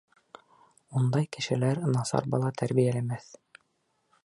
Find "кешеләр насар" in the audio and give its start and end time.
1.35-2.29